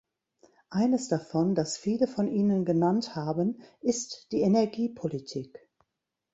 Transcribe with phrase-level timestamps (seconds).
[0.71, 5.69] Eines davon, das viele von Ihnen genannt haben, ist die Energiepolitik.